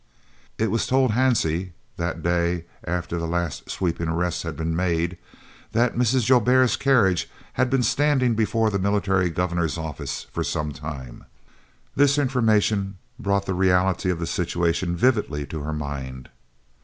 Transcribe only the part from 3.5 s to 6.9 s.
sweeping arrests had been made, that Mrs. Joubert's